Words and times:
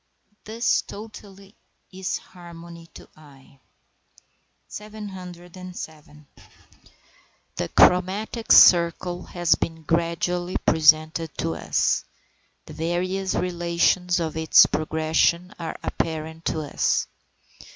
This 0.45 0.81
totality 0.81 1.53
is 1.91 2.17
harmony 2.17 2.87
to 2.95 3.03
the 3.03 3.09
eye. 3.21 3.59
707. 4.67 6.25
The 7.57 7.69
chromatic 7.69 8.51
circle 8.51 9.21
has 9.25 9.53
been 9.53 9.83
gradually 9.83 10.57
presented 10.65 11.37
to 11.37 11.53
us; 11.53 12.03
the 12.65 12.73
various 12.73 13.35
relations 13.35 14.19
of 14.19 14.35
its 14.35 14.65
progression 14.65 15.53
are 15.59 15.77
apparent 15.83 16.45
to 16.45 16.61
us. 16.61 17.05